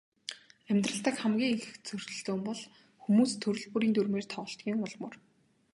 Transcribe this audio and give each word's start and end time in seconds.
Амьдрал 0.69 0.99
дахь 1.03 1.19
хамгийн 1.21 1.53
их 1.57 1.65
зөрөлдөөн 1.87 2.41
бол 2.47 2.61
хүмүүс 3.03 3.31
төрөл 3.41 3.67
бүрийн 3.71 3.93
дүрмээр 3.95 4.25
тоглодгийн 4.33 4.83
ул 4.85 4.95
мөр. 5.01 5.15